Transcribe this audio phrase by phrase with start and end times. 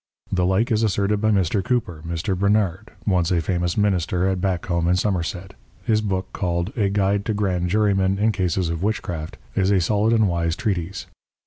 [0.31, 1.63] The like is asserted by Mr.
[1.63, 2.35] Cooper, Mr.
[2.35, 5.53] Bernard, (once a famous Minister at Batcomb in Somerset)
[5.85, 9.79] his Book called A Guide to Grand Jury men in Cases of Witchcraft, is a
[9.79, 11.05] solid and wise Treatise.